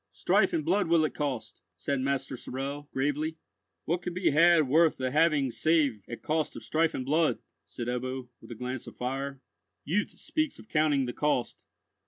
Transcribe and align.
"Strife 0.13 0.51
and 0.51 0.65
blood 0.65 0.87
will 0.87 1.05
it 1.05 1.13
cost," 1.13 1.61
said 1.77 2.01
Master 2.01 2.35
Sorel, 2.35 2.89
gravely. 2.91 3.37
"What 3.85 4.01
can 4.01 4.15
be 4.15 4.31
had 4.31 4.67
worth 4.67 4.97
the 4.97 5.11
having 5.11 5.51
save 5.51 6.03
at 6.09 6.23
cost 6.23 6.55
of 6.55 6.63
strife 6.63 6.95
and 6.95 7.05
blood?" 7.05 7.37
said 7.67 7.85
Ebbo, 7.85 8.29
with 8.41 8.49
a 8.49 8.55
glance 8.55 8.87
of 8.87 8.97
fire. 8.97 9.41
"Youth 9.83 10.17
speaks 10.19 10.57
of 10.57 10.67
counting 10.69 11.05
the 11.05 11.13
cost. 11.13 11.67